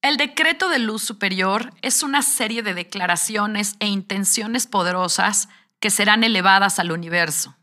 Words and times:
El 0.00 0.16
decreto 0.16 0.68
de 0.68 0.78
luz 0.78 1.02
superior 1.02 1.72
es 1.82 2.04
una 2.04 2.22
serie 2.22 2.62
de 2.62 2.72
declaraciones 2.72 3.74
e 3.80 3.86
intenciones 3.88 4.68
poderosas 4.68 5.48
que 5.80 5.90
serán 5.90 6.22
elevadas 6.22 6.78
al 6.78 6.92
universo. 6.92 7.56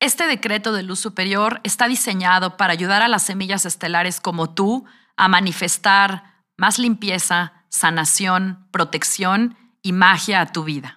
Este 0.00 0.26
decreto 0.26 0.72
de 0.72 0.82
luz 0.82 0.98
superior 0.98 1.60
está 1.62 1.86
diseñado 1.86 2.56
para 2.56 2.72
ayudar 2.72 3.02
a 3.02 3.08
las 3.08 3.22
semillas 3.22 3.64
estelares 3.66 4.20
como 4.20 4.52
tú 4.52 4.84
a 5.16 5.28
manifestar 5.28 6.44
más 6.56 6.78
limpieza, 6.78 7.64
sanación, 7.68 8.66
protección 8.72 9.56
y 9.80 9.92
magia 9.92 10.40
a 10.40 10.46
tu 10.46 10.64
vida. 10.64 10.95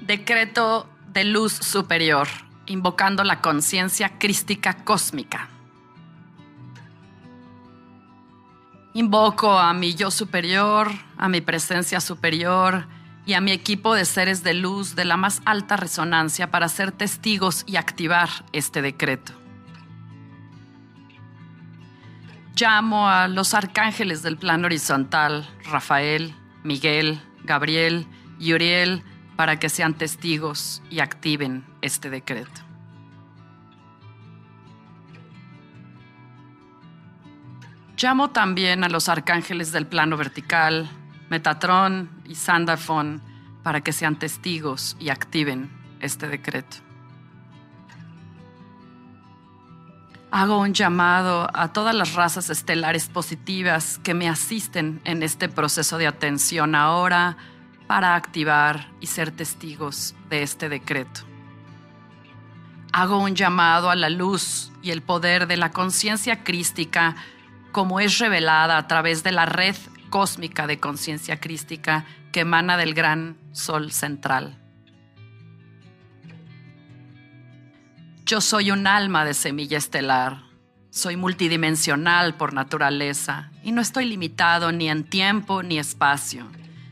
Decreto 0.00 0.88
de 1.12 1.24
luz 1.24 1.52
superior, 1.52 2.28
invocando 2.66 3.22
la 3.22 3.40
conciencia 3.40 4.18
crística 4.18 4.84
cósmica. 4.84 5.48
Invoco 8.94 9.58
a 9.58 9.72
mi 9.72 9.94
yo 9.94 10.10
superior, 10.10 10.90
a 11.16 11.28
mi 11.28 11.40
presencia 11.40 12.00
superior 12.00 12.86
y 13.26 13.34
a 13.34 13.40
mi 13.40 13.52
equipo 13.52 13.94
de 13.94 14.04
seres 14.04 14.42
de 14.42 14.54
luz 14.54 14.96
de 14.96 15.04
la 15.04 15.16
más 15.16 15.42
alta 15.44 15.76
resonancia 15.76 16.50
para 16.50 16.68
ser 16.68 16.90
testigos 16.90 17.62
y 17.66 17.76
activar 17.76 18.28
este 18.52 18.82
decreto. 18.82 19.32
Llamo 22.56 23.08
a 23.08 23.28
los 23.28 23.54
arcángeles 23.54 24.22
del 24.22 24.36
plano 24.36 24.66
horizontal, 24.66 25.48
Rafael, 25.64 26.34
Miguel, 26.64 27.20
Gabriel 27.44 28.06
y 28.38 28.52
Uriel, 28.52 29.04
para 29.40 29.58
que 29.58 29.70
sean 29.70 29.94
testigos 29.94 30.82
y 30.90 31.00
activen 31.00 31.64
este 31.80 32.10
decreto. 32.10 32.60
Llamo 37.96 38.32
también 38.32 38.84
a 38.84 38.90
los 38.90 39.08
arcángeles 39.08 39.72
del 39.72 39.86
plano 39.86 40.18
vertical, 40.18 40.90
Metatrón 41.30 42.10
y 42.26 42.34
Sandalfon, 42.34 43.22
para 43.62 43.80
que 43.80 43.94
sean 43.94 44.18
testigos 44.18 44.94
y 45.00 45.08
activen 45.08 45.70
este 46.00 46.28
decreto. 46.28 46.76
Hago 50.30 50.58
un 50.58 50.74
llamado 50.74 51.48
a 51.54 51.72
todas 51.72 51.94
las 51.94 52.12
razas 52.12 52.50
estelares 52.50 53.08
positivas 53.08 53.98
que 54.04 54.12
me 54.12 54.28
asisten 54.28 55.00
en 55.04 55.22
este 55.22 55.48
proceso 55.48 55.96
de 55.96 56.08
atención 56.08 56.74
ahora, 56.74 57.38
para 57.90 58.14
activar 58.14 58.86
y 59.00 59.08
ser 59.08 59.32
testigos 59.32 60.14
de 60.28 60.44
este 60.44 60.68
decreto. 60.68 61.22
Hago 62.92 63.18
un 63.18 63.34
llamado 63.34 63.90
a 63.90 63.96
la 63.96 64.08
luz 64.08 64.70
y 64.80 64.92
el 64.92 65.02
poder 65.02 65.48
de 65.48 65.56
la 65.56 65.72
conciencia 65.72 66.44
crística 66.44 67.16
como 67.72 67.98
es 67.98 68.20
revelada 68.20 68.78
a 68.78 68.86
través 68.86 69.24
de 69.24 69.32
la 69.32 69.44
red 69.44 69.74
cósmica 70.08 70.68
de 70.68 70.78
conciencia 70.78 71.40
crística 71.40 72.04
que 72.30 72.42
emana 72.42 72.76
del 72.76 72.94
gran 72.94 73.36
sol 73.50 73.90
central. 73.90 74.56
Yo 78.24 78.40
soy 78.40 78.70
un 78.70 78.86
alma 78.86 79.24
de 79.24 79.34
semilla 79.34 79.78
estelar, 79.78 80.44
soy 80.90 81.16
multidimensional 81.16 82.36
por 82.36 82.54
naturaleza 82.54 83.50
y 83.64 83.72
no 83.72 83.80
estoy 83.80 84.04
limitado 84.04 84.70
ni 84.70 84.88
en 84.88 85.02
tiempo 85.02 85.64
ni 85.64 85.80
espacio. 85.80 86.46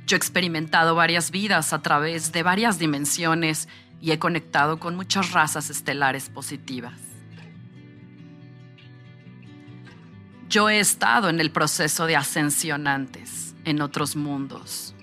Yo 0.09 0.17
he 0.17 0.17
experimentado 0.17 0.95
varias 0.95 1.31
vidas 1.31 1.75
a 1.75 1.83
través 1.83 2.33
de 2.33 2.43
varias 2.43 2.79
dimensiones 2.79 3.69
y 4.01 4.13
he 4.13 4.19
conectado 4.19 4.81
con 4.81 4.97
muchas 4.97 5.33
razas 5.33 5.69
estelares 5.69 6.31
positivas. 6.31 6.95
Yo 10.49 10.71
he 10.71 10.81
estado 10.81 11.29
en 11.29 11.41
el 11.41 11.51
proceso 11.51 12.07
de 12.07 12.17
ascensión 12.17 12.87
antes, 12.87 13.55
en 13.67 13.83
otros 13.83 14.17
mundos. 14.17 14.95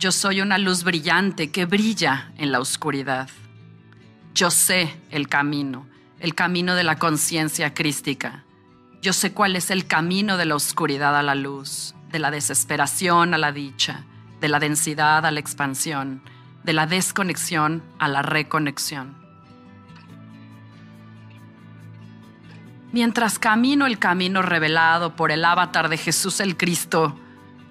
Yo 0.00 0.10
soy 0.10 0.40
una 0.40 0.58
luz 0.58 0.82
brillante 0.82 1.52
que 1.52 1.64
brilla 1.64 2.32
en 2.36 2.50
la 2.50 2.58
oscuridad. 2.58 3.28
Yo 4.34 4.50
sé 4.50 4.96
el 5.12 5.28
camino, 5.28 5.86
el 6.18 6.34
camino 6.34 6.74
de 6.74 6.82
la 6.82 6.98
conciencia 6.98 7.72
crística. 7.72 8.42
Yo 9.00 9.12
sé 9.12 9.32
cuál 9.32 9.54
es 9.54 9.70
el 9.70 9.86
camino 9.86 10.36
de 10.36 10.46
la 10.46 10.56
oscuridad 10.56 11.16
a 11.16 11.22
la 11.22 11.36
luz, 11.36 11.94
de 12.10 12.18
la 12.18 12.32
desesperación 12.32 13.32
a 13.32 13.38
la 13.38 13.52
dicha, 13.52 14.04
de 14.44 14.50
la 14.50 14.58
densidad 14.58 15.24
a 15.24 15.30
la 15.30 15.40
expansión, 15.40 16.20
de 16.64 16.74
la 16.74 16.86
desconexión 16.86 17.82
a 17.98 18.08
la 18.08 18.20
reconexión. 18.20 19.16
Mientras 22.92 23.38
camino 23.38 23.86
el 23.86 23.98
camino 23.98 24.42
revelado 24.42 25.16
por 25.16 25.32
el 25.32 25.46
avatar 25.46 25.88
de 25.88 25.96
Jesús 25.96 26.40
el 26.40 26.58
Cristo, 26.58 27.18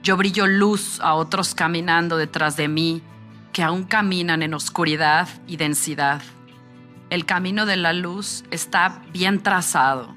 yo 0.01 0.17
brillo 0.17 0.47
luz 0.47 0.99
a 1.01 1.13
otros 1.13 1.53
caminando 1.53 2.17
detrás 2.17 2.57
de 2.57 2.67
mí 2.67 3.03
que 3.51 3.61
aún 3.61 3.83
caminan 3.83 4.41
en 4.41 4.55
oscuridad 4.55 5.29
y 5.45 5.57
densidad. 5.57 6.23
El 7.11 7.27
camino 7.27 7.67
de 7.67 7.75
la 7.75 7.93
luz 7.93 8.45
está 8.49 9.03
bien 9.13 9.43
trazado. 9.43 10.15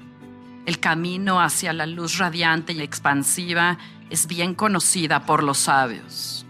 El 0.65 0.79
camino 0.79 1.39
hacia 1.39 1.71
la 1.71 1.85
luz 1.85 2.17
radiante 2.17 2.73
y 2.73 2.81
expansiva 2.81 3.77
es 4.09 4.25
bien 4.25 4.55
conocida 4.55 5.27
por 5.27 5.43
los 5.43 5.59
sabios 5.59 6.46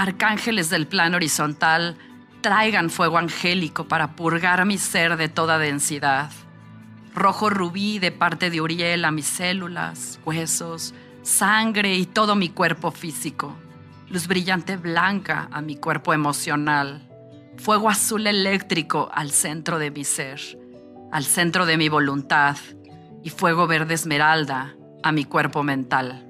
arcángeles 0.00 0.70
del 0.70 0.86
plano 0.86 1.16
horizontal, 1.16 1.96
traigan 2.40 2.88
fuego 2.88 3.18
angélico 3.18 3.86
para 3.86 4.16
purgar 4.16 4.64
mi 4.64 4.78
ser 4.78 5.16
de 5.16 5.28
toda 5.28 5.58
densidad. 5.58 6.30
Rojo 7.14 7.50
rubí 7.50 7.98
de 7.98 8.10
parte 8.10 8.50
de 8.50 8.60
Uriel 8.60 9.04
a 9.04 9.10
mis 9.10 9.26
células, 9.26 10.18
huesos, 10.24 10.94
sangre 11.22 11.96
y 11.96 12.06
todo 12.06 12.34
mi 12.34 12.48
cuerpo 12.48 12.90
físico. 12.90 13.54
Luz 14.08 14.26
brillante 14.26 14.76
blanca 14.76 15.48
a 15.52 15.60
mi 15.60 15.76
cuerpo 15.76 16.14
emocional. 16.14 17.06
Fuego 17.58 17.90
azul 17.90 18.26
eléctrico 18.26 19.10
al 19.12 19.30
centro 19.30 19.78
de 19.78 19.90
mi 19.90 20.04
ser, 20.04 20.40
al 21.12 21.24
centro 21.24 21.66
de 21.66 21.76
mi 21.76 21.88
voluntad. 21.88 22.56
Y 23.22 23.28
fuego 23.28 23.66
verde 23.66 23.94
esmeralda 23.94 24.74
a 25.02 25.12
mi 25.12 25.26
cuerpo 25.26 25.62
mental 25.62 26.29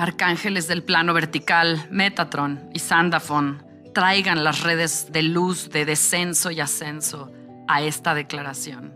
arcángeles 0.00 0.66
del 0.66 0.82
plano 0.82 1.12
vertical, 1.12 1.86
Metatron 1.90 2.70
y 2.72 2.78
Sandafon, 2.78 3.62
traigan 3.92 4.44
las 4.44 4.62
redes 4.62 5.12
de 5.12 5.22
luz 5.22 5.68
de 5.68 5.84
descenso 5.84 6.50
y 6.50 6.60
ascenso 6.60 7.30
a 7.68 7.82
esta 7.82 8.14
declaración. 8.14 8.94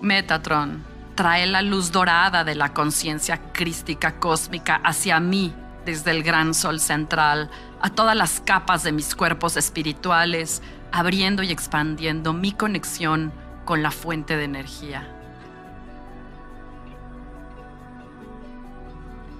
Metatron, 0.00 0.82
trae 1.14 1.46
la 1.46 1.60
luz 1.60 1.92
dorada 1.92 2.42
de 2.44 2.54
la 2.54 2.72
conciencia 2.72 3.52
crística 3.52 4.18
cósmica 4.18 4.76
hacia 4.76 5.20
mí 5.20 5.54
desde 5.84 6.10
el 6.10 6.22
gran 6.22 6.54
sol 6.54 6.80
central 6.80 7.50
a 7.82 7.90
todas 7.90 8.16
las 8.16 8.40
capas 8.40 8.82
de 8.82 8.92
mis 8.92 9.14
cuerpos 9.14 9.58
espirituales, 9.58 10.62
abriendo 10.90 11.42
y 11.42 11.52
expandiendo 11.52 12.32
mi 12.32 12.52
conexión 12.52 13.30
con 13.66 13.82
la 13.82 13.90
fuente 13.90 14.38
de 14.38 14.44
energía. 14.44 15.13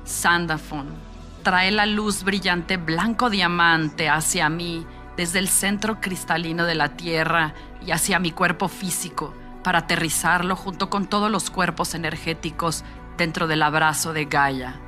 Sandafon 0.05 1.15
trae 1.43 1.71
la 1.71 1.87
luz 1.87 2.25
brillante 2.25 2.77
blanco 2.77 3.31
diamante 3.31 4.09
hacia 4.09 4.49
mí 4.49 4.87
desde 5.17 5.39
el 5.39 5.49
centro 5.49 6.01
cristalino 6.01 6.65
de 6.65 6.75
la 6.75 6.97
Tierra 6.97 7.55
y 7.87 7.93
hacia 7.93 8.19
mi 8.19 8.31
cuerpo 8.31 8.69
físico 8.69 9.35
para 9.63 9.81
aterrizarlo 9.81 10.57
junto 10.57 10.91
con 10.91 11.07
todos 11.07 11.31
los 11.31 11.51
cuerpos 11.51 11.95
energéticos 11.95 12.85
dentro 13.17 13.47
del 13.47 13.63
abrazo 13.63 14.13
de 14.13 14.25
Gaia. 14.25 14.81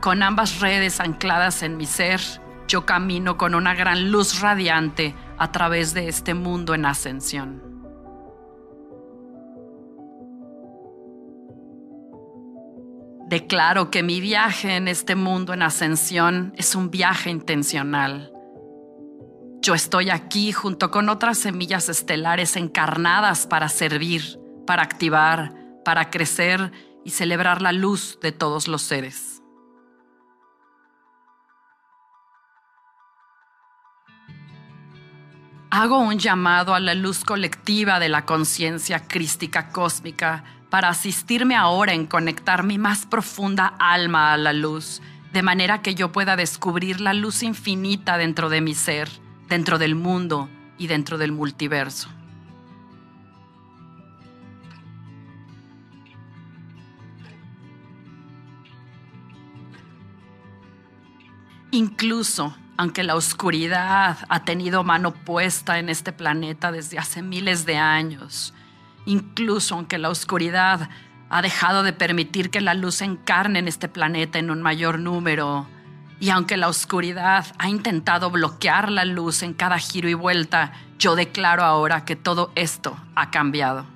Con 0.00 0.22
ambas 0.22 0.60
redes 0.60 1.00
ancladas 1.00 1.62
en 1.62 1.76
mi 1.76 1.86
ser, 1.86 2.20
yo 2.68 2.86
camino 2.86 3.36
con 3.36 3.54
una 3.54 3.74
gran 3.74 4.10
luz 4.10 4.40
radiante 4.40 5.14
a 5.38 5.52
través 5.52 5.94
de 5.94 6.08
este 6.08 6.34
mundo 6.34 6.74
en 6.74 6.86
ascensión. 6.86 7.63
Declaro 13.26 13.90
que 13.90 14.02
mi 14.02 14.20
viaje 14.20 14.76
en 14.76 14.86
este 14.86 15.14
mundo 15.14 15.54
en 15.54 15.62
ascensión 15.62 16.52
es 16.56 16.74
un 16.74 16.90
viaje 16.90 17.30
intencional. 17.30 18.30
Yo 19.62 19.74
estoy 19.74 20.10
aquí 20.10 20.52
junto 20.52 20.90
con 20.90 21.08
otras 21.08 21.38
semillas 21.38 21.88
estelares 21.88 22.54
encarnadas 22.56 23.46
para 23.46 23.70
servir, 23.70 24.38
para 24.66 24.82
activar, 24.82 25.54
para 25.86 26.10
crecer 26.10 26.70
y 27.02 27.10
celebrar 27.10 27.62
la 27.62 27.72
luz 27.72 28.18
de 28.20 28.30
todos 28.30 28.68
los 28.68 28.82
seres. 28.82 29.42
Hago 35.70 35.98
un 35.98 36.18
llamado 36.18 36.74
a 36.74 36.78
la 36.78 36.94
luz 36.94 37.24
colectiva 37.24 37.98
de 37.98 38.10
la 38.10 38.26
conciencia 38.26 39.08
crística 39.08 39.70
cósmica 39.70 40.44
para 40.74 40.88
asistirme 40.88 41.54
ahora 41.54 41.92
en 41.92 42.04
conectar 42.04 42.64
mi 42.64 42.78
más 42.78 43.06
profunda 43.06 43.76
alma 43.78 44.32
a 44.32 44.36
la 44.36 44.52
luz, 44.52 45.02
de 45.32 45.40
manera 45.40 45.82
que 45.82 45.94
yo 45.94 46.10
pueda 46.10 46.34
descubrir 46.34 47.00
la 47.00 47.14
luz 47.14 47.44
infinita 47.44 48.18
dentro 48.18 48.48
de 48.48 48.60
mi 48.60 48.74
ser, 48.74 49.08
dentro 49.48 49.78
del 49.78 49.94
mundo 49.94 50.48
y 50.76 50.88
dentro 50.88 51.16
del 51.16 51.30
multiverso. 51.30 52.08
Incluso 61.70 62.52
aunque 62.76 63.04
la 63.04 63.14
oscuridad 63.14 64.18
ha 64.28 64.44
tenido 64.44 64.82
mano 64.82 65.14
puesta 65.14 65.78
en 65.78 65.88
este 65.88 66.12
planeta 66.12 66.72
desde 66.72 66.98
hace 66.98 67.22
miles 67.22 67.64
de 67.64 67.76
años, 67.76 68.52
incluso 69.06 69.74
aunque 69.74 69.98
la 69.98 70.10
oscuridad 70.10 70.88
ha 71.30 71.42
dejado 71.42 71.82
de 71.82 71.92
permitir 71.92 72.50
que 72.50 72.60
la 72.60 72.74
luz 72.74 73.00
encarne 73.00 73.58
en 73.58 73.68
este 73.68 73.88
planeta 73.88 74.38
en 74.38 74.50
un 74.50 74.62
mayor 74.62 74.98
número, 74.98 75.66
y 76.20 76.30
aunque 76.30 76.56
la 76.56 76.68
oscuridad 76.68 77.46
ha 77.58 77.68
intentado 77.68 78.30
bloquear 78.30 78.90
la 78.90 79.04
luz 79.04 79.42
en 79.42 79.52
cada 79.52 79.78
giro 79.78 80.08
y 80.08 80.14
vuelta, 80.14 80.72
yo 80.98 81.16
declaro 81.16 81.64
ahora 81.64 82.04
que 82.04 82.16
todo 82.16 82.52
esto 82.54 82.96
ha 83.14 83.30
cambiado. 83.30 83.86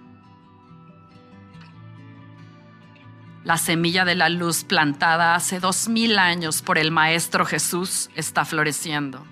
La 3.45 3.57
semilla 3.57 4.05
de 4.05 4.15
la 4.15 4.29
luz 4.29 4.65
plantada 4.65 5.35
hace 5.35 5.59
dos 5.59 5.89
mil 5.89 6.19
años 6.19 6.61
por 6.61 6.77
el 6.77 6.91
Maestro 6.91 7.47
Jesús 7.47 8.11
está 8.15 8.45
floreciendo. 8.45 9.25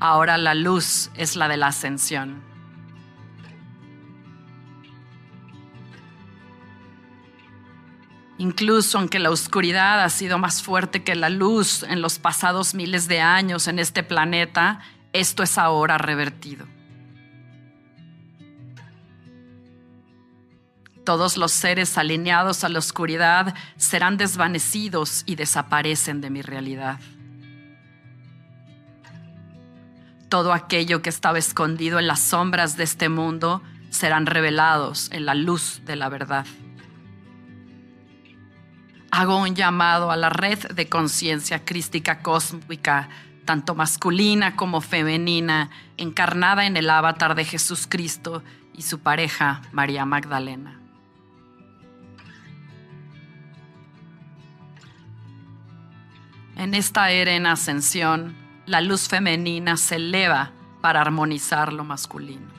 Ahora 0.00 0.38
la 0.38 0.54
luz 0.54 1.10
es 1.14 1.36
la 1.36 1.48
de 1.48 1.58
la 1.58 1.66
ascensión. 1.66 2.47
Incluso 8.38 8.98
aunque 8.98 9.18
la 9.18 9.30
oscuridad 9.30 10.02
ha 10.02 10.08
sido 10.08 10.38
más 10.38 10.62
fuerte 10.62 11.02
que 11.02 11.16
la 11.16 11.28
luz 11.28 11.82
en 11.82 12.00
los 12.00 12.20
pasados 12.20 12.72
miles 12.72 13.08
de 13.08 13.20
años 13.20 13.66
en 13.66 13.80
este 13.80 14.04
planeta, 14.04 14.80
esto 15.12 15.42
es 15.42 15.58
ahora 15.58 15.98
revertido. 15.98 16.66
Todos 21.04 21.36
los 21.36 21.52
seres 21.52 21.98
alineados 21.98 22.62
a 22.62 22.68
la 22.68 22.78
oscuridad 22.78 23.54
serán 23.76 24.18
desvanecidos 24.18 25.24
y 25.26 25.34
desaparecen 25.34 26.20
de 26.20 26.30
mi 26.30 26.42
realidad. 26.42 27.00
Todo 30.28 30.52
aquello 30.52 31.00
que 31.02 31.08
estaba 31.08 31.38
escondido 31.38 31.98
en 31.98 32.06
las 32.06 32.20
sombras 32.20 32.76
de 32.76 32.84
este 32.84 33.08
mundo 33.08 33.62
serán 33.90 34.26
revelados 34.26 35.10
en 35.10 35.24
la 35.24 35.34
luz 35.34 35.80
de 35.86 35.96
la 35.96 36.10
verdad. 36.10 36.46
Hago 39.10 39.38
un 39.38 39.54
llamado 39.54 40.10
a 40.10 40.16
la 40.16 40.28
red 40.28 40.58
de 40.58 40.88
conciencia 40.88 41.64
crística 41.64 42.20
cósmica, 42.20 43.08
tanto 43.44 43.74
masculina 43.74 44.54
como 44.54 44.80
femenina, 44.80 45.70
encarnada 45.96 46.66
en 46.66 46.76
el 46.76 46.90
avatar 46.90 47.34
de 47.34 47.44
Jesús 47.44 47.86
Cristo 47.88 48.42
y 48.74 48.82
su 48.82 49.00
pareja 49.00 49.62
María 49.72 50.04
Magdalena. 50.04 50.78
En 56.56 56.74
esta 56.74 57.10
era 57.10 57.32
en 57.32 57.46
ascensión, 57.46 58.36
la 58.66 58.80
luz 58.80 59.08
femenina 59.08 59.76
se 59.76 59.96
eleva 59.96 60.50
para 60.80 61.00
armonizar 61.00 61.72
lo 61.72 61.84
masculino. 61.84 62.57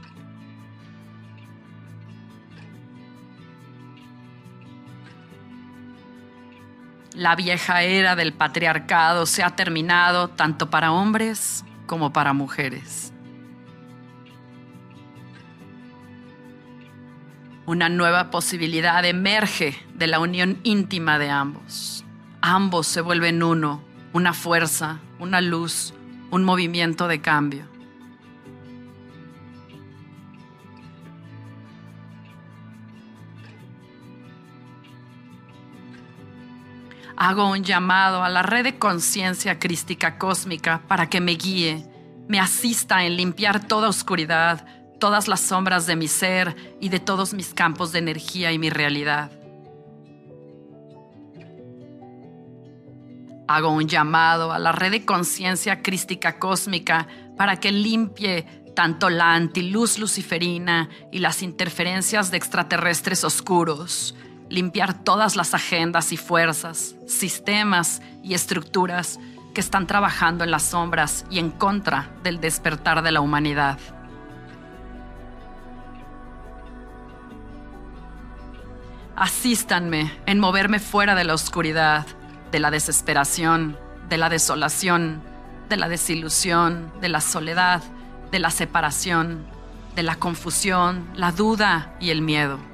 La 7.20 7.36
vieja 7.36 7.84
era 7.84 8.16
del 8.16 8.32
patriarcado 8.32 9.26
se 9.26 9.44
ha 9.44 9.50
terminado 9.50 10.30
tanto 10.30 10.70
para 10.70 10.94
hombres 10.94 11.66
como 11.86 12.14
para 12.14 12.32
mujeres. 12.32 13.12
Una 17.66 17.90
nueva 17.90 18.32
posibilidad 18.32 19.04
emerge 19.04 19.78
de 19.96 20.08
la 20.08 20.22
unión 20.22 20.62
íntima 20.64 21.20
de 21.20 21.30
ambos. 21.30 22.06
Ambos 22.40 22.88
se 22.88 23.02
vuelven 23.02 23.44
uno 23.44 23.84
una 24.14 24.32
fuerza, 24.32 25.02
una 25.20 25.42
luz, 25.42 25.94
un 26.32 26.46
movimiento 26.46 27.10
de 27.10 27.20
cambio. 27.20 27.69
Hago 37.22 37.52
un 37.52 37.66
llamado 37.66 38.24
a 38.24 38.30
la 38.30 38.44
red 38.44 38.64
de 38.64 38.80
conciencia 38.80 39.60
crística 39.60 40.18
cósmica 40.18 40.84
para 40.88 41.10
que 41.10 41.20
me 41.20 41.34
guíe, 41.34 41.86
me 42.30 42.40
asista 42.40 43.04
en 43.04 43.18
limpiar 43.18 43.68
toda 43.68 43.90
oscuridad, 43.90 44.66
todas 45.02 45.28
las 45.28 45.42
sombras 45.42 45.86
de 45.86 45.98
mi 45.98 46.08
ser 46.08 46.78
y 46.80 46.88
de 46.88 47.02
todos 47.02 47.34
mis 47.34 47.54
campos 47.54 47.92
de 47.92 48.00
energía 48.00 48.54
y 48.54 48.58
mi 48.58 48.70
realidad. 48.70 49.32
Hago 53.50 53.72
un 53.72 53.90
llamado 53.90 54.54
a 54.54 54.60
la 54.60 54.72
red 54.72 54.92
de 54.92 55.04
conciencia 55.04 55.82
crística 55.82 56.40
cósmica 56.40 57.06
para 57.36 57.58
que 57.58 57.74
limpie 57.74 58.46
tanto 58.78 59.10
la 59.10 59.34
antiluz 59.34 60.00
luciferina 60.00 60.88
y 61.12 61.20
las 61.20 61.44
interferencias 61.44 62.32
de 62.32 62.38
extraterrestres 62.38 63.26
oscuros, 63.26 64.16
limpiar 64.50 64.94
todas 64.94 65.36
las 65.36 65.54
agendas 65.54 66.12
y 66.12 66.18
fuerzas, 66.18 66.96
sistemas 67.08 68.02
y 68.24 68.34
estructuras 68.34 69.20
que 69.54 69.62
están 69.62 69.88
trabajando 69.88 70.44
en 70.44 70.52
las 70.52 70.64
sombras 70.64 71.26
y 71.30 71.40
en 71.40 71.52
contra 71.52 72.10
del 72.24 72.40
despertar 72.40 73.02
de 73.02 73.12
la 73.12 73.22
humanidad. 73.22 73.80
Asístanme 79.16 80.12
en 80.26 80.40
moverme 80.40 80.80
fuera 80.80 81.14
de 81.14 81.26
la 81.26 81.34
oscuridad 81.34 82.06
de 82.52 82.60
la 82.60 82.72
desesperación, 82.72 83.78
de 84.08 84.18
la 84.18 84.30
desolación, 84.30 85.22
de 85.68 85.78
la 85.78 85.88
desilusión, 85.88 86.92
de 87.00 87.10
la 87.10 87.22
soledad, 87.22 87.84
de 88.32 88.40
la 88.40 88.50
separación, 88.50 89.46
de 89.96 90.04
la 90.04 90.16
confusión, 90.16 91.08
la 91.16 91.32
duda 91.32 91.96
y 92.00 92.10
el 92.10 92.22
miedo. 92.22 92.69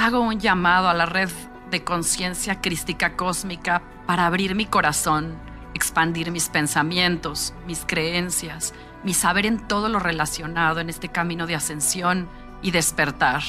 Hago 0.00 0.20
un 0.20 0.38
llamado 0.38 0.88
a 0.88 0.94
la 0.94 1.06
red 1.06 1.28
de 1.72 1.82
conciencia 1.82 2.60
crística 2.60 3.16
cósmica 3.16 3.82
para 4.06 4.26
abrir 4.26 4.54
mi 4.54 4.64
corazón, 4.64 5.36
expandir 5.74 6.30
mis 6.30 6.48
pensamientos, 6.50 7.52
mis 7.66 7.84
creencias, 7.84 8.74
mi 9.02 9.12
saber 9.12 9.44
en 9.44 9.66
todo 9.66 9.88
lo 9.88 9.98
relacionado 9.98 10.78
en 10.78 10.88
este 10.88 11.08
camino 11.08 11.48
de 11.48 11.56
ascensión 11.56 12.28
y 12.62 12.70
despertar. 12.70 13.42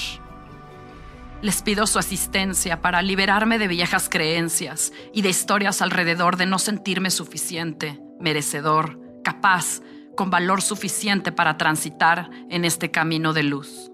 Les 1.44 1.62
pido 1.62 1.86
su 1.86 2.00
asistencia 2.00 2.82
para 2.82 3.04
liberarme 3.04 3.60
de 3.60 3.68
viejas 3.68 4.10
creencias 4.10 4.92
y 5.14 5.22
de 5.22 5.30
historias 5.30 5.84
alrededor 5.84 6.36
de 6.36 6.48
no 6.48 6.58
sentirme 6.58 7.12
suficiente, 7.12 8.02
merecedor, 8.20 9.00
capaz, 9.24 9.82
con 10.18 10.32
valor 10.32 10.64
suficiente 10.64 11.32
para 11.32 11.58
transitar 11.58 12.32
en 12.50 12.66
este 12.66 12.90
camino 12.90 13.34
de 13.34 13.44
luz. 13.44 13.89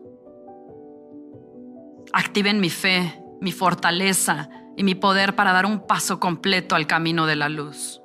Activen 2.17 2.61
mi 2.61 2.69
fe, 2.69 3.21
mi 3.41 3.51
fortaleza 3.51 4.47
y 4.77 4.85
mi 4.85 4.95
poder 4.95 5.35
para 5.35 5.51
dar 5.51 5.65
un 5.65 5.85
paso 5.85 6.17
completo 6.17 6.73
al 6.73 6.87
camino 6.87 7.25
de 7.25 7.35
la 7.35 7.49
luz. 7.49 7.99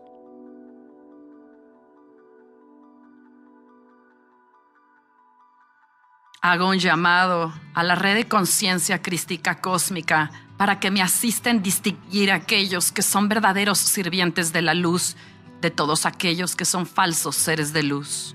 Hago 6.43 6.71
un 6.71 6.81
llamado 6.81 7.55
a 7.73 7.85
la 7.85 7.95
red 7.95 8.17
de 8.17 8.27
conciencia 8.27 9.01
crística 9.01 9.61
cósmica 9.61 10.33
para 10.57 10.81
que 10.81 10.91
me 10.91 11.03
asisten 11.03 11.59
a 11.59 11.63
distinguir 11.63 12.33
a 12.33 12.35
aquellos 12.35 12.91
que 12.91 13.03
son 13.03 13.29
verdaderos 13.29 13.79
sirvientes 13.79 14.53
de 14.53 14.63
la 14.63 14.75
luz 14.75 15.17
de 15.61 15.71
todos 15.71 16.05
aquellos 16.05 16.57
que 16.57 16.65
son 16.65 16.85
falsos 16.85 17.37
seres 17.37 17.73
de 17.73 17.85
luz. 17.85 18.35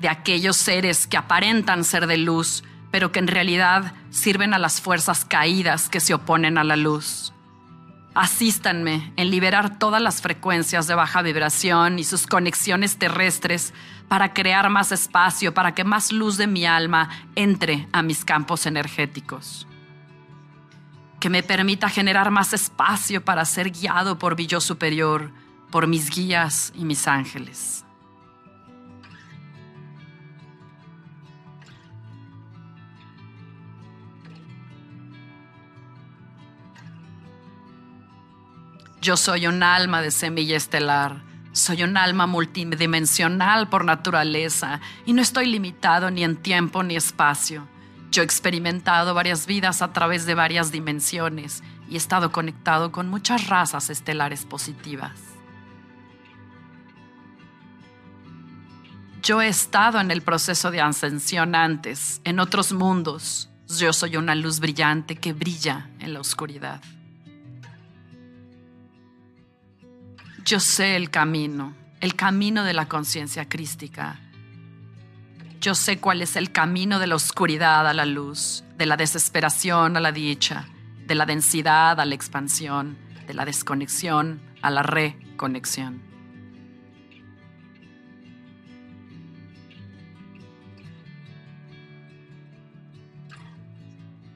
De 0.00 0.08
aquellos 0.08 0.56
seres 0.56 1.06
que 1.06 1.16
aparentan 1.16 1.84
ser 1.84 2.08
de 2.08 2.18
luz, 2.18 2.64
pero 2.94 3.10
que 3.10 3.18
en 3.18 3.26
realidad 3.26 3.92
sirven 4.10 4.54
a 4.54 4.58
las 4.60 4.80
fuerzas 4.80 5.24
caídas 5.24 5.88
que 5.88 5.98
se 5.98 6.14
oponen 6.14 6.58
a 6.58 6.62
la 6.62 6.76
luz. 6.76 7.32
Asístanme 8.14 9.12
en 9.16 9.32
liberar 9.32 9.80
todas 9.80 10.00
las 10.00 10.22
frecuencias 10.22 10.86
de 10.86 10.94
baja 10.94 11.20
vibración 11.20 11.98
y 11.98 12.04
sus 12.04 12.28
conexiones 12.28 12.96
terrestres 12.96 13.74
para 14.06 14.32
crear 14.32 14.70
más 14.70 14.92
espacio, 14.92 15.52
para 15.52 15.74
que 15.74 15.82
más 15.82 16.12
luz 16.12 16.36
de 16.36 16.46
mi 16.46 16.66
alma 16.66 17.10
entre 17.34 17.88
a 17.90 18.02
mis 18.02 18.24
campos 18.24 18.64
energéticos. 18.64 19.66
Que 21.18 21.30
me 21.30 21.42
permita 21.42 21.88
generar 21.88 22.30
más 22.30 22.52
espacio 22.52 23.24
para 23.24 23.44
ser 23.44 23.72
guiado 23.72 24.20
por 24.20 24.36
mi 24.36 24.46
yo 24.46 24.60
superior, 24.60 25.32
por 25.72 25.88
mis 25.88 26.10
guías 26.10 26.72
y 26.76 26.84
mis 26.84 27.08
ángeles. 27.08 27.83
Yo 39.04 39.18
soy 39.18 39.46
un 39.46 39.62
alma 39.62 40.00
de 40.00 40.10
semilla 40.10 40.56
estelar. 40.56 41.20
Soy 41.52 41.82
un 41.82 41.98
alma 41.98 42.26
multidimensional 42.26 43.68
por 43.68 43.84
naturaleza 43.84 44.80
y 45.04 45.12
no 45.12 45.20
estoy 45.20 45.44
limitado 45.44 46.10
ni 46.10 46.24
en 46.24 46.36
tiempo 46.36 46.82
ni 46.82 46.96
espacio. 46.96 47.68
Yo 48.10 48.22
he 48.22 48.24
experimentado 48.24 49.12
varias 49.12 49.44
vidas 49.44 49.82
a 49.82 49.92
través 49.92 50.24
de 50.24 50.34
varias 50.34 50.72
dimensiones 50.72 51.62
y 51.86 51.96
he 51.96 51.98
estado 51.98 52.32
conectado 52.32 52.92
con 52.92 53.10
muchas 53.10 53.48
razas 53.48 53.90
estelares 53.90 54.46
positivas. 54.46 55.12
Yo 59.22 59.42
he 59.42 59.48
estado 59.48 60.00
en 60.00 60.10
el 60.12 60.22
proceso 60.22 60.70
de 60.70 60.80
ascensión 60.80 61.54
antes, 61.54 62.22
en 62.24 62.40
otros 62.40 62.72
mundos. 62.72 63.50
Yo 63.68 63.92
soy 63.92 64.16
una 64.16 64.34
luz 64.34 64.60
brillante 64.60 65.16
que 65.16 65.34
brilla 65.34 65.90
en 65.98 66.14
la 66.14 66.20
oscuridad. 66.20 66.80
Yo 70.44 70.60
sé 70.60 70.96
el 70.96 71.08
camino, 71.08 71.74
el 72.00 72.16
camino 72.16 72.64
de 72.64 72.74
la 72.74 72.86
conciencia 72.86 73.48
crística. 73.48 74.20
Yo 75.58 75.74
sé 75.74 76.00
cuál 76.00 76.20
es 76.20 76.36
el 76.36 76.52
camino 76.52 76.98
de 76.98 77.06
la 77.06 77.14
oscuridad 77.14 77.88
a 77.88 77.94
la 77.94 78.04
luz, 78.04 78.62
de 78.76 78.84
la 78.84 78.98
desesperación 78.98 79.96
a 79.96 80.00
la 80.00 80.12
dicha, 80.12 80.66
de 81.06 81.14
la 81.14 81.24
densidad 81.24 81.98
a 81.98 82.04
la 82.04 82.14
expansión, 82.14 82.98
de 83.26 83.32
la 83.32 83.46
desconexión 83.46 84.42
a 84.60 84.68
la 84.68 84.82
reconexión. 84.82 86.02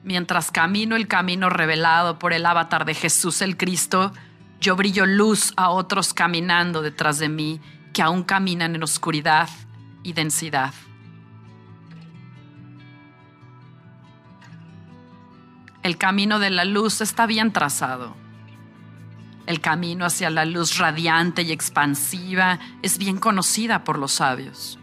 Mientras 0.03 0.49
camino 0.49 0.95
el 0.95 1.07
camino 1.07 1.51
revelado 1.51 2.17
por 2.17 2.33
el 2.33 2.47
avatar 2.47 2.85
de 2.85 2.95
Jesús 2.95 3.43
el 3.43 3.57
Cristo, 3.57 4.11
yo 4.59 4.75
brillo 4.75 5.05
luz 5.05 5.53
a 5.55 5.69
otros 5.69 6.13
caminando 6.13 6.81
detrás 6.81 7.19
de 7.19 7.29
mí 7.29 7.61
que 7.93 8.01
aún 8.01 8.23
caminan 8.23 8.75
en 8.75 8.83
oscuridad 8.83 9.49
y 10.03 10.13
densidad. 10.13 10.73
El 15.83 15.97
camino 15.97 16.39
de 16.39 16.49
la 16.49 16.65
luz 16.65 17.01
está 17.01 17.25
bien 17.25 17.53
trazado. 17.53 18.15
El 19.45 19.61
camino 19.61 20.05
hacia 20.05 20.29
la 20.29 20.45
luz 20.45 20.77
radiante 20.77 21.41
y 21.41 21.51
expansiva 21.51 22.59
es 22.81 22.97
bien 22.97 23.17
conocida 23.17 23.83
por 23.83 23.97
los 23.97 24.11
sabios. 24.13 24.78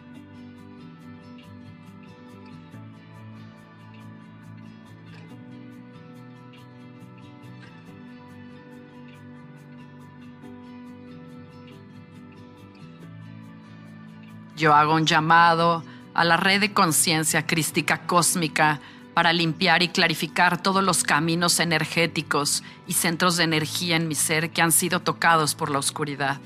Yo 14.57 14.75
hago 14.75 14.95
un 14.95 15.05
llamado 15.05 15.85
a 16.15 16.25
la 16.25 16.39
red 16.39 16.61
de 16.61 16.73
conciencia 16.73 17.47
crística 17.47 18.07
cósmica 18.07 18.81
para 19.13 19.35
limpiar 19.35 19.83
y 19.83 19.89
clarificar 19.89 20.63
todos 20.63 20.83
los 20.83 21.03
caminos 21.03 21.61
energéticos 21.61 22.63
y 22.87 22.95
centros 22.95 23.37
de 23.37 23.45
energía 23.45 23.97
en 23.97 24.09
mi 24.09 24.15
ser 24.15 24.51
que 24.51 24.63
han 24.63 24.73
sido 24.73 25.01
tocados 25.01 25.55
por 25.55 25.71
la 25.71 25.79
oscuridad. 25.79 26.41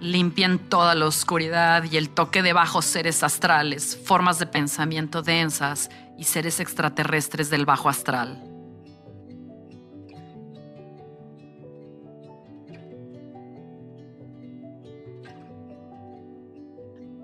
Limpien 0.00 0.58
toda 0.58 0.96
la 0.96 1.06
oscuridad 1.06 1.84
y 1.84 1.96
el 1.96 2.10
toque 2.10 2.42
de 2.42 2.52
bajos 2.52 2.84
seres 2.84 3.22
astrales, 3.22 3.96
formas 4.04 4.40
de 4.40 4.46
pensamiento 4.46 5.22
densas 5.22 5.88
y 6.18 6.24
seres 6.24 6.58
extraterrestres 6.58 7.48
del 7.48 7.64
bajo 7.64 7.88
astral. 7.88 8.51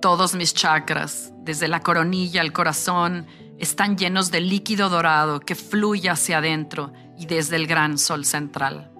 Todos 0.00 0.37
mis 0.37 0.55
chakras, 0.55 1.33
desde 1.43 1.67
la 1.67 1.81
coronilla 1.81 2.40
al 2.40 2.52
corazón, 2.52 3.26
están 3.59 3.99
llenos 3.99 4.31
de 4.31 4.40
líquido 4.40 4.88
dorado 4.88 5.40
que 5.40 5.57
fluye 5.57 6.09
hacia 6.09 6.38
adentro 6.38 6.93
y 7.19 7.26
desde 7.26 7.57
el 7.57 7.67
gran 7.67 7.99
sol 7.99 8.25
central. 8.25 8.93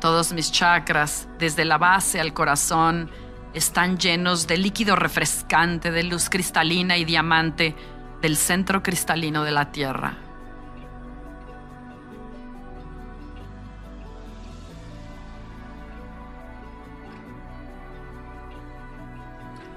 Todos 0.00 0.32
mis 0.32 0.50
chakras, 0.50 1.28
desde 1.38 1.64
la 1.64 1.78
base 1.78 2.20
al 2.20 2.34
corazón, 2.34 3.08
están 3.54 3.96
llenos 3.96 4.48
de 4.48 4.56
líquido 4.56 4.96
refrescante, 4.96 5.92
de 5.92 6.02
luz 6.02 6.28
cristalina 6.28 6.96
y 6.96 7.04
diamante 7.04 7.76
del 8.20 8.36
centro 8.36 8.82
cristalino 8.82 9.44
de 9.44 9.52
la 9.52 9.70
Tierra. 9.70 10.31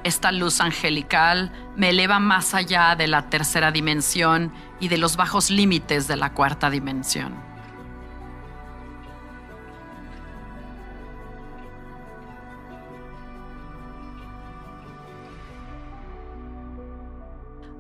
Esta 0.06 0.32
luz 0.32 0.62
angelical 0.62 1.52
me 1.76 1.90
eleva 1.90 2.20
más 2.20 2.54
allá 2.54 2.96
de 2.96 3.08
la 3.08 3.28
tercera 3.28 3.72
dimensión 3.72 4.54
y 4.80 4.88
de 4.88 5.00
los 5.00 5.18
bajos 5.18 5.50
límites 5.50 6.08
de 6.08 6.16
la 6.16 6.32
cuarta 6.32 6.70
dimensión. 6.70 7.34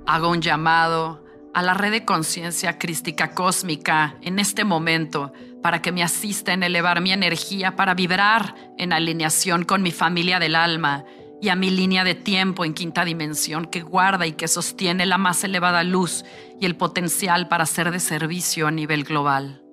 Hago 0.08 0.29
un 0.32 0.41
llamado 0.41 1.24
a 1.53 1.62
la 1.62 1.75
red 1.75 1.91
de 1.91 2.05
conciencia 2.05 2.79
crística 2.79 3.36
cósmica 3.36 4.15
en 4.22 4.39
este 4.39 4.63
momento 4.63 5.32
para 5.62 5.84
que 5.84 5.91
me 5.91 6.01
asista 6.01 6.53
en 6.53 6.63
elevar 6.63 7.01
mi 7.01 7.12
energía 7.12 7.75
para 7.75 7.94
vibrar 7.94 8.55
en 8.79 8.94
alineación 8.94 9.63
con 9.63 9.84
mi 9.84 9.91
familia 9.91 10.39
del 10.39 10.55
alma 10.55 11.05
y 11.46 11.50
a 11.50 11.56
mi 11.56 11.70
línea 11.70 12.04
de 12.04 12.16
tiempo 12.16 12.66
en 12.66 12.74
quinta 12.74 13.06
dimensión 13.06 13.66
que 13.66 13.82
guarda 13.82 14.25
y 14.25 14.32
que 14.32 14.48
sostiene 14.48 15.06
la 15.06 15.20
más 15.20 15.44
elevada 15.44 15.84
luz 15.84 16.25
y 16.60 16.66
el 16.66 16.75
potencial 16.75 17.48
para 17.48 17.68
ser 17.68 17.92
de 17.92 18.00
servicio 18.00 18.66
a 18.66 18.72
nivel 18.72 19.04
global. 19.04 19.65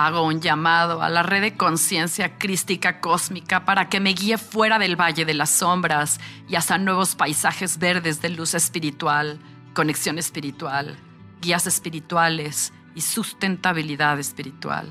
Hago 0.00 0.22
un 0.22 0.40
llamado 0.40 1.02
a 1.02 1.10
la 1.10 1.22
red 1.22 1.42
de 1.42 1.58
conciencia 1.58 2.38
crística 2.38 3.02
cósmica 3.02 3.66
para 3.66 3.90
que 3.90 4.00
me 4.00 4.14
guíe 4.14 4.38
fuera 4.38 4.78
del 4.78 4.98
valle 4.98 5.26
de 5.26 5.34
las 5.34 5.50
sombras 5.50 6.20
y 6.48 6.54
hacia 6.54 6.78
nuevos 6.78 7.14
paisajes 7.14 7.78
verdes 7.78 8.22
de 8.22 8.30
luz 8.30 8.54
espiritual, 8.54 9.38
conexión 9.74 10.18
espiritual, 10.18 10.96
guías 11.42 11.66
espirituales 11.66 12.72
y 12.94 13.02
sustentabilidad 13.02 14.18
espiritual. 14.18 14.90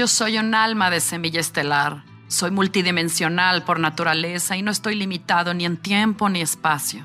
Yo 0.00 0.08
soy 0.08 0.38
un 0.38 0.54
alma 0.54 0.88
de 0.88 0.98
semilla 0.98 1.40
estelar. 1.40 2.04
Soy 2.26 2.50
multidimensional 2.50 3.64
por 3.64 3.78
naturaleza 3.78 4.56
y 4.56 4.62
no 4.62 4.70
estoy 4.70 4.94
limitado 4.94 5.52
ni 5.52 5.66
en 5.66 5.76
tiempo 5.76 6.30
ni 6.30 6.40
espacio. 6.40 7.04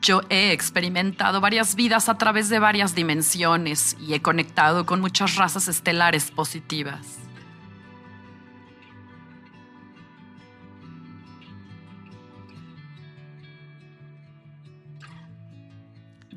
Yo 0.00 0.22
he 0.30 0.52
experimentado 0.52 1.42
varias 1.42 1.74
vidas 1.74 2.08
a 2.08 2.16
través 2.16 2.48
de 2.48 2.60
varias 2.60 2.94
dimensiones 2.94 3.98
y 4.00 4.14
he 4.14 4.22
conectado 4.22 4.86
con 4.86 5.02
muchas 5.02 5.36
razas 5.36 5.68
estelares 5.68 6.30
positivas. 6.30 7.27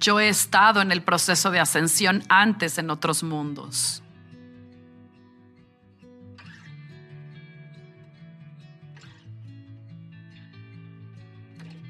Yo 0.01 0.19
he 0.19 0.29
estado 0.29 0.81
en 0.81 0.91
el 0.91 1.03
proceso 1.03 1.51
de 1.51 1.59
ascensión 1.59 2.23
antes 2.27 2.79
en 2.79 2.89
otros 2.89 3.21
mundos. 3.21 4.01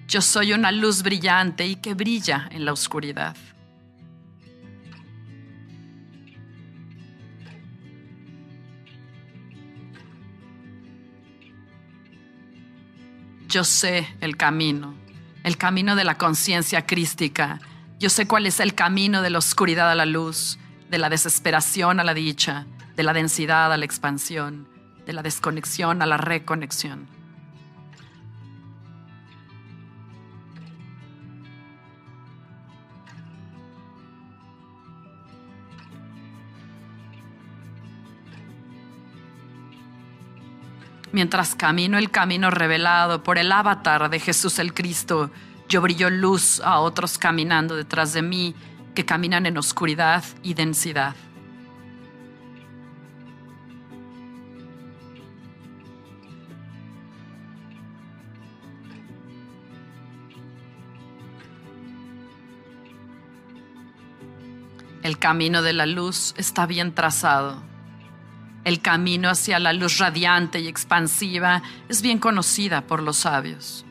Yo 0.10 0.22
soy 0.22 0.51
una 0.51 0.74
luz 0.74 1.03
brillante 1.03 1.65
y 1.65 1.77
que 1.77 1.94
brilla 1.94 2.50
en 2.51 2.65
la 2.65 2.74
oscuridad. 2.74 3.38
Yo 13.48 13.63
sé 13.63 14.06
el 14.20 14.36
camino, 14.36 14.96
el 15.46 15.56
camino 15.56 15.96
de 15.96 16.03
la 16.03 16.18
conciencia 16.18 16.86
crística. 16.86 17.62
Yo 18.01 18.10
sé 18.10 18.25
cuál 18.25 18.48
es 18.48 18.60
el 18.60 18.74
camino 18.74 19.22
de 19.22 19.29
la 19.29 19.38
oscuridad 19.38 19.91
a 19.91 19.93
la 19.93 20.08
luz, 20.08 20.58
de 20.89 20.98
la 20.98 21.08
desesperación 21.08 22.00
a 22.00 22.03
la 22.03 22.15
dicha, 22.15 22.65
de 22.96 23.03
la 23.03 23.13
densidad 23.13 23.72
a 23.72 23.77
la 23.77 23.86
expansión, 23.86 24.67
de 25.05 25.13
la 25.13 25.22
desconexión 25.22 26.01
a 26.01 26.08
la 26.08 26.17
reconexión. 26.17 27.08
Mientras 41.12 41.53
camino 41.53 42.00
el 42.00 42.10
camino 42.10 42.50
revelado 42.50 43.22
por 43.22 43.38
el 43.38 43.51
avatar 43.51 44.10
de 44.10 44.20
Jesús 44.20 44.58
el 44.58 44.74
Cristo, 44.74 45.29
yo 45.72 45.80
brillo 45.80 46.10
luz 46.10 46.60
a 46.60 46.80
otros 46.80 47.18
caminando 47.18 47.78
detrás 47.78 48.12
de 48.12 48.22
mí 48.22 48.54
que 48.94 49.06
caminan 49.06 49.46
en 49.46 49.58
oscuridad 49.58 50.22
y 50.44 50.54
densidad. 50.54 51.16
El 65.04 65.18
camino 65.18 65.62
de 65.62 65.72
la 65.72 65.86
luz 65.86 66.34
está 66.36 66.66
bien 66.66 66.94
trazado 66.94 67.72
el 68.63 68.80
camino 68.80 69.30
hacia 69.30 69.58
la 69.60 69.74
luz 69.74 69.98
radiante 69.98 70.60
y 70.60 70.68
expansiva 70.68 71.63
es 71.90 72.01
bien 72.01 72.20
conocida 72.20 72.82
por 72.82 73.01
los 73.01 73.18
sabios. 73.18 73.86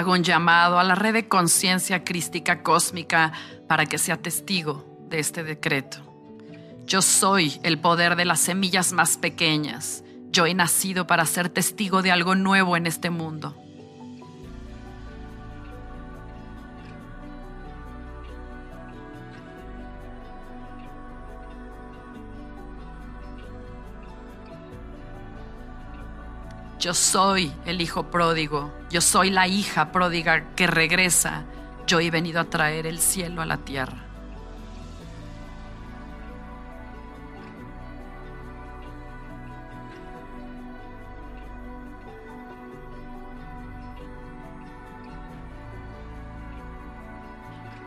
Hago 0.00 0.12
un 0.12 0.24
llamado 0.24 0.78
a 0.78 0.82
la 0.82 0.94
red 0.94 1.12
de 1.12 1.28
conciencia 1.28 2.04
crística 2.04 2.62
cósmica 2.62 3.32
para 3.68 3.84
que 3.84 3.98
sea 3.98 4.16
testigo 4.16 4.86
de 5.10 5.18
este 5.18 5.44
decreto. 5.44 5.98
Yo 6.86 7.02
soy 7.02 7.60
el 7.64 7.78
poder 7.78 8.16
de 8.16 8.24
las 8.24 8.40
semillas 8.40 8.94
más 8.94 9.18
pequeñas. 9.18 10.02
Yo 10.30 10.46
he 10.46 10.54
nacido 10.54 11.06
para 11.06 11.26
ser 11.26 11.50
testigo 11.50 12.00
de 12.00 12.12
algo 12.12 12.34
nuevo 12.34 12.78
en 12.78 12.86
este 12.86 13.10
mundo. 13.10 13.54
Yo 26.80 26.94
soy 26.94 27.52
el 27.66 27.82
hijo 27.82 28.04
pródigo, 28.04 28.72
yo 28.88 29.02
soy 29.02 29.28
la 29.28 29.46
hija 29.46 29.92
pródiga 29.92 30.54
que 30.56 30.66
regresa. 30.66 31.44
Yo 31.86 32.00
he 32.00 32.10
venido 32.10 32.40
a 32.40 32.44
traer 32.44 32.86
el 32.86 33.00
cielo 33.00 33.42
a 33.42 33.46
la 33.46 33.58
tierra. 33.58 33.98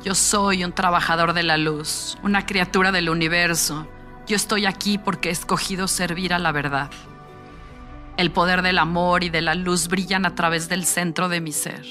Yo 0.04 0.14
soy 0.14 0.64
un 0.64 0.72
trabajador 0.72 1.34
de 1.34 1.42
la 1.42 1.58
luz, 1.58 2.16
una 2.22 2.46
criatura 2.46 2.92
del 2.92 3.10
universo. 3.10 3.88
Yo 4.28 4.36
estoy 4.36 4.68
aquí 4.68 5.00
porque 5.00 5.30
he 5.30 5.32
escogido 5.32 5.88
servir 5.88 6.32
a 6.32 6.38
la 6.38 6.52
verdad. 6.52 6.92
El 8.16 8.32
poder 8.32 8.62
del 8.62 8.78
amor 8.78 9.24
y 9.24 9.30
de 9.30 9.42
la 9.42 9.56
luz 9.56 9.88
brillan 9.88 10.26
a 10.26 10.36
través 10.36 10.70
del 10.70 10.86
centro 10.86 11.30
de 11.30 11.42
mi 11.42 11.52
ser. 11.52 11.84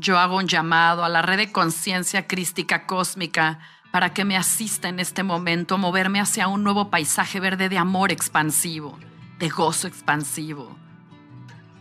Yo 0.00 0.16
hago 0.16 0.36
un 0.36 0.46
llamado 0.46 1.04
a 1.04 1.08
la 1.08 1.22
red 1.22 1.38
de 1.38 1.50
conciencia 1.50 2.28
crística 2.28 2.86
cósmica 2.86 3.58
para 3.90 4.14
que 4.14 4.24
me 4.24 4.36
asista 4.36 4.88
en 4.88 5.00
este 5.00 5.24
momento 5.24 5.74
a 5.74 5.78
moverme 5.78 6.20
hacia 6.20 6.46
un 6.46 6.62
nuevo 6.62 6.88
paisaje 6.88 7.40
verde 7.40 7.68
de 7.68 7.78
amor 7.78 8.12
expansivo, 8.12 8.96
de 9.40 9.48
gozo 9.48 9.88
expansivo, 9.88 10.76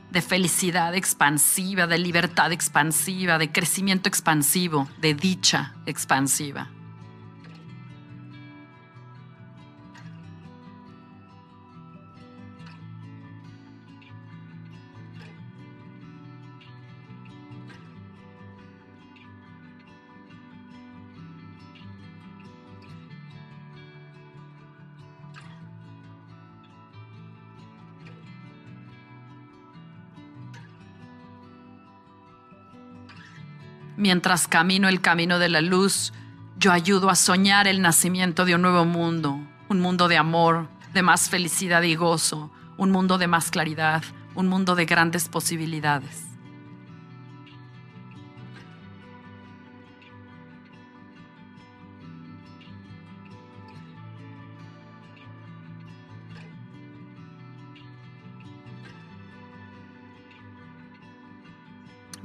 de 0.10 0.22
felicidad 0.24 0.96
expansiva, 0.96 1.86
de 1.86 2.00
libertad 2.00 2.52
expansiva, 2.52 3.38
de 3.38 3.52
crecimiento 3.52 4.10
expansivo, 4.10 4.88
de 5.00 5.14
dicha 5.14 5.76
expansiva. 5.86 6.70
Mientras 33.98 34.48
camino 34.48 34.88
el 34.88 35.02
camino 35.02 35.40
de 35.40 35.50
la 35.50 35.60
luz, 35.60 36.14
yo 36.60 36.72
ayudo 36.72 37.10
a 37.10 37.16
soñar 37.16 37.68
el 37.68 37.82
nacimiento 37.82 38.46
de 38.46 38.54
un 38.54 38.62
nuevo 38.62 38.86
mundo, 38.86 39.40
un 39.70 39.80
mundo 39.80 40.08
de 40.08 40.18
amor, 40.18 40.70
de 40.94 41.02
más 41.02 41.32
felicidad 41.32 41.82
y 41.82 41.96
gozo, 41.96 42.52
un 42.78 42.92
mundo 42.92 43.18
de 43.18 43.26
más 43.26 43.50
claridad, 43.50 44.04
un 44.36 44.50
mundo 44.50 44.76
de 44.76 44.86
grandes 44.86 45.30
posibilidades. 45.30 46.37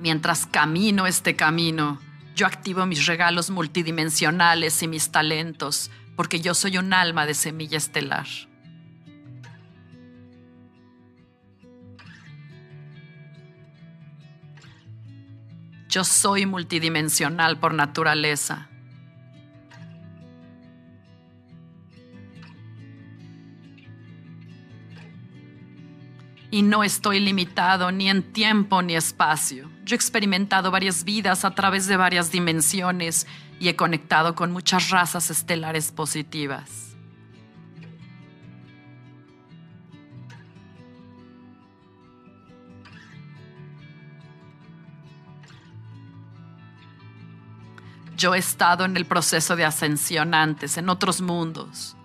Mientras 0.03 0.47
camino 0.47 1.07
este 1.07 1.37
camino, 1.37 2.01
yo 2.35 2.49
activo 2.49 2.85
mis 2.87 3.07
regalos 3.07 3.51
multidimensionales 3.51 4.83
y 4.83 4.88
mis 4.88 5.12
talentos, 5.12 5.93
porque 6.17 6.41
yo 6.41 6.55
soy 6.55 6.77
un 6.77 6.93
alma 6.93 7.25
de 7.25 7.35
semilla 7.35 7.79
estelar. 7.79 8.27
Yo 15.88 16.03
soy 16.03 16.47
multidimensional 16.47 17.61
por 17.61 17.73
naturaleza. 17.73 18.71
Y 26.53 26.61
no 26.61 26.85
estoy 26.85 27.19
limitado 27.19 27.91
ni 27.91 28.11
en 28.11 28.23
tiempo 28.23 28.83
ni 28.83 28.95
espacio. 28.95 29.71
Yo 29.87 29.95
he 29.95 29.97
experimentado 29.97 30.71
varias 30.71 31.03
vidas 31.03 31.47
a 31.47 31.55
través 31.55 31.87
de 31.87 31.97
varias 31.97 32.31
dimensiones 32.31 33.27
y 33.59 33.69
he 33.69 33.75
conectado 33.75 34.35
con 34.35 34.53
muchas 34.53 34.91
razas 34.91 35.31
estelares 35.31 35.91
positivas. 35.91 36.95
Yo 48.15 48.35
he 48.35 48.38
estado 48.38 48.85
en 48.85 48.99
el 48.99 49.07
proceso 49.07 49.57
de 49.57 49.65
ascensión 49.65 50.35
antes, 50.35 50.77
en 50.77 50.91
otros 50.91 51.23
mundos. 51.23 51.97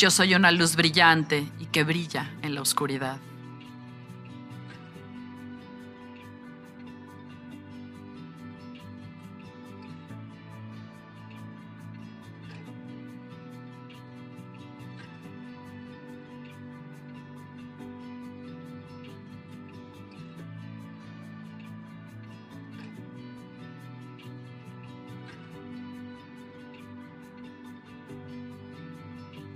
Yo 0.00 0.10
soy 0.10 0.34
una 0.34 0.50
luz 0.50 0.76
brillante 0.76 1.46
y 1.58 1.66
que 1.66 1.84
brilla 1.84 2.30
en 2.40 2.54
la 2.54 2.62
oscuridad. 2.62 3.18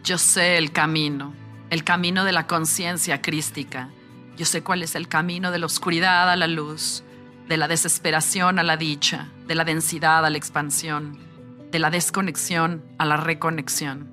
Yo 0.04 0.18
sé 0.18 0.58
el 0.58 0.70
camino, 0.70 1.32
el 1.70 1.82
camino 1.82 2.26
de 2.26 2.32
la 2.32 2.46
conciencia 2.46 3.22
crística. 3.22 3.88
Yo 4.36 4.44
sé 4.44 4.62
cuál 4.62 4.82
es 4.82 4.96
el 4.96 5.08
camino 5.08 5.50
de 5.50 5.58
la 5.58 5.64
oscuridad 5.64 6.30
a 6.30 6.36
la 6.36 6.46
luz, 6.46 7.02
de 7.48 7.56
la 7.56 7.68
desesperación 7.68 8.58
a 8.58 8.62
la 8.62 8.76
dicha, 8.76 9.28
de 9.46 9.54
la 9.54 9.64
densidad 9.64 10.26
a 10.26 10.28
la 10.28 10.36
expansión, 10.36 11.18
de 11.72 11.78
la 11.78 11.88
desconexión 11.88 12.84
a 12.98 13.06
la 13.06 13.16
reconexión. 13.16 14.12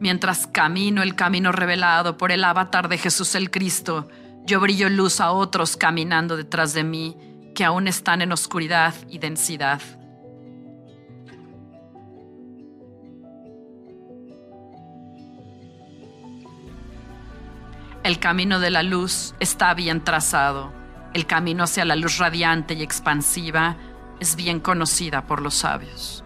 Mientras 0.00 0.46
camino 0.46 1.02
el 1.02 1.14
camino 1.14 1.52
revelado 1.52 2.16
por 2.16 2.32
el 2.32 2.42
avatar 2.44 2.88
de 2.88 2.96
Jesús 2.96 3.34
el 3.34 3.50
Cristo, 3.50 4.08
yo 4.44 4.60
brillo 4.60 4.88
luz 4.88 5.20
a 5.20 5.30
otros 5.30 5.76
caminando 5.76 6.36
detrás 6.36 6.74
de 6.74 6.84
mí 6.84 7.16
que 7.54 7.64
aún 7.64 7.88
están 7.88 8.20
en 8.20 8.32
oscuridad 8.32 8.94
y 9.08 9.18
densidad. 9.18 9.80
El 18.02 18.18
camino 18.18 18.60
de 18.60 18.70
la 18.70 18.82
luz 18.82 19.34
está 19.40 19.72
bien 19.72 20.04
trazado. 20.04 20.72
El 21.14 21.26
camino 21.26 21.64
hacia 21.64 21.86
la 21.86 21.96
luz 21.96 22.18
radiante 22.18 22.74
y 22.74 22.82
expansiva 22.82 23.76
es 24.20 24.36
bien 24.36 24.60
conocida 24.60 25.26
por 25.26 25.40
los 25.40 25.54
sabios. 25.54 26.23